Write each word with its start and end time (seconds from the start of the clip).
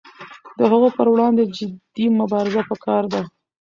د 0.57 0.59
هغو 0.71 0.87
پر 0.97 1.07
وړاندې 1.13 1.43
جدي 1.55 2.05
مبارزه 2.19 2.61
پکار 2.69 3.03
ده. 3.13 3.21